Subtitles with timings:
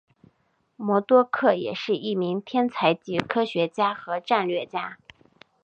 [0.77, 4.97] 魔多客也是一名天才级科学家和战略家。